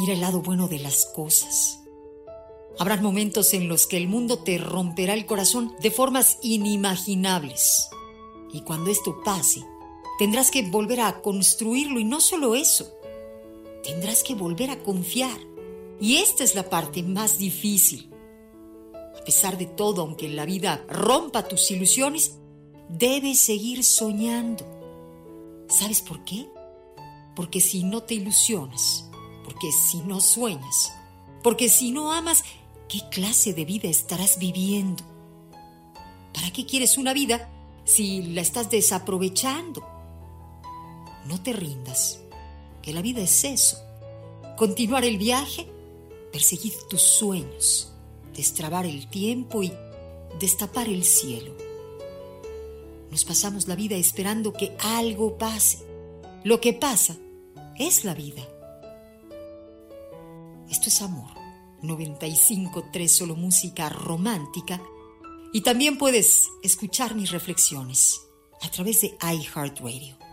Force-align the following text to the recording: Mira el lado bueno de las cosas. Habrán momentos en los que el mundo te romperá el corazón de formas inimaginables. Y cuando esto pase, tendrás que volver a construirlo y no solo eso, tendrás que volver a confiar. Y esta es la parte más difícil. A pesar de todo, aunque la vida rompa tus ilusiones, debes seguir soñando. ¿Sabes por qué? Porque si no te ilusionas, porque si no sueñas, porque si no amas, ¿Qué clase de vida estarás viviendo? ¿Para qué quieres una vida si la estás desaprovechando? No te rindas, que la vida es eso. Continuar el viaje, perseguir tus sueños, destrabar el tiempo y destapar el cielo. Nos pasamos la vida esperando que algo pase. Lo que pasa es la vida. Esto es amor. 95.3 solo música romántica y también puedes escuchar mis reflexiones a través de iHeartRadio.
Mira 0.00 0.12
el 0.12 0.20
lado 0.20 0.42
bueno 0.42 0.68
de 0.68 0.78
las 0.78 1.06
cosas. 1.06 1.80
Habrán 2.78 3.02
momentos 3.02 3.52
en 3.52 3.66
los 3.66 3.88
que 3.88 3.96
el 3.96 4.06
mundo 4.06 4.38
te 4.38 4.56
romperá 4.56 5.12
el 5.12 5.26
corazón 5.26 5.74
de 5.80 5.90
formas 5.90 6.38
inimaginables. 6.40 7.88
Y 8.52 8.60
cuando 8.60 8.92
esto 8.92 9.20
pase, 9.24 9.64
tendrás 10.20 10.52
que 10.52 10.62
volver 10.62 11.00
a 11.00 11.20
construirlo 11.20 11.98
y 11.98 12.04
no 12.04 12.20
solo 12.20 12.54
eso, 12.54 12.88
tendrás 13.82 14.22
que 14.22 14.36
volver 14.36 14.70
a 14.70 14.84
confiar. 14.84 15.36
Y 16.00 16.18
esta 16.18 16.44
es 16.44 16.54
la 16.54 16.70
parte 16.70 17.02
más 17.02 17.36
difícil. 17.36 18.08
A 19.20 19.24
pesar 19.24 19.58
de 19.58 19.66
todo, 19.66 20.02
aunque 20.02 20.28
la 20.28 20.46
vida 20.46 20.84
rompa 20.88 21.48
tus 21.48 21.72
ilusiones, 21.72 22.38
debes 22.88 23.40
seguir 23.40 23.82
soñando. 23.82 24.64
¿Sabes 25.68 26.02
por 26.02 26.24
qué? 26.24 26.46
Porque 27.34 27.60
si 27.60 27.82
no 27.82 28.04
te 28.04 28.14
ilusionas, 28.14 29.07
porque 29.58 29.72
si 29.72 29.98
no 30.02 30.20
sueñas, 30.20 30.92
porque 31.42 31.68
si 31.68 31.90
no 31.90 32.12
amas, 32.12 32.44
¿Qué 32.88 33.00
clase 33.10 33.52
de 33.52 33.66
vida 33.66 33.88
estarás 33.88 34.38
viviendo? 34.38 35.04
¿Para 36.32 36.50
qué 36.50 36.64
quieres 36.64 36.96
una 36.96 37.12
vida 37.12 37.50
si 37.84 38.22
la 38.22 38.40
estás 38.40 38.70
desaprovechando? 38.70 39.86
No 41.26 41.42
te 41.42 41.52
rindas, 41.52 42.20
que 42.80 42.94
la 42.94 43.02
vida 43.02 43.20
es 43.20 43.44
eso. 43.44 43.76
Continuar 44.56 45.04
el 45.04 45.18
viaje, 45.18 45.70
perseguir 46.32 46.72
tus 46.88 47.02
sueños, 47.02 47.92
destrabar 48.34 48.86
el 48.86 49.06
tiempo 49.08 49.62
y 49.62 49.70
destapar 50.40 50.88
el 50.88 51.04
cielo. 51.04 51.54
Nos 53.10 53.26
pasamos 53.26 53.68
la 53.68 53.76
vida 53.76 53.96
esperando 53.96 54.54
que 54.54 54.74
algo 54.80 55.36
pase. 55.36 55.84
Lo 56.42 56.58
que 56.58 56.72
pasa 56.72 57.18
es 57.78 58.04
la 58.04 58.14
vida. 58.14 58.48
Esto 60.70 60.88
es 60.88 61.02
amor. 61.02 61.30
95.3 61.82 63.08
solo 63.08 63.36
música 63.36 63.88
romántica 63.88 64.80
y 65.52 65.62
también 65.62 65.96
puedes 65.96 66.48
escuchar 66.62 67.14
mis 67.14 67.30
reflexiones 67.30 68.20
a 68.60 68.70
través 68.70 69.00
de 69.00 69.16
iHeartRadio. 69.22 70.27